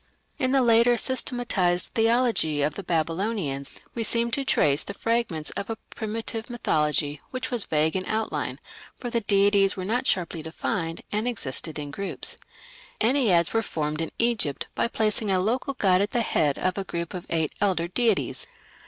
[0.39, 5.69] In the later systematized theology of the Babylonians we seem to trace the fragments of
[5.69, 8.57] a primitive mythology which was vague in outline,
[8.99, 12.37] for the deities were not sharply defined, and existed in groups.
[12.99, 16.83] Enneads were formed in Egypt by placing a local god at the head of a
[16.83, 18.47] group of eight elder deities.